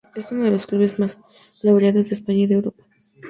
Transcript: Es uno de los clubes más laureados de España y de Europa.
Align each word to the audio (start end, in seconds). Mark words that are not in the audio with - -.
Es 0.15 0.31
uno 0.31 0.45
de 0.45 0.49
los 0.49 0.65
clubes 0.65 0.97
más 0.97 1.15
laureados 1.61 2.05
de 2.09 2.15
España 2.15 2.39
y 2.39 2.47
de 2.47 2.55
Europa. 2.55 2.83